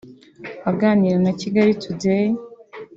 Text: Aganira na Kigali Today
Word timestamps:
Aganira 0.69 1.17
na 1.25 1.31
Kigali 1.39 1.73
Today 1.83 2.25